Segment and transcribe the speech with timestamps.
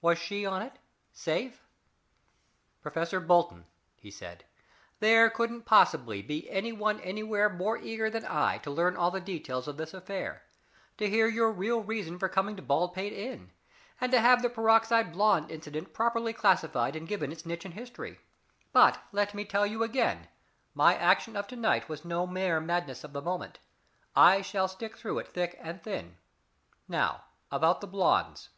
[0.00, 0.74] Was she on it
[1.12, 1.66] safe?
[2.82, 3.64] "Professor Bolton,"
[3.96, 4.44] he said,
[5.00, 9.18] "there couldn't possibly be any one anywhere more eager than I to learn all the
[9.20, 10.44] details of this affair
[10.98, 13.50] to hear your real reason for coming to Baldpate Inn,
[14.00, 18.20] and to have the peroxide blond incident properly classified and given its niche in history.
[18.72, 20.28] But let me tell you again
[20.74, 23.58] my action of to night was no mere madness of the moment.
[24.14, 26.18] I shall stick to it through thick and thin.
[26.86, 28.50] Now, about the blondes."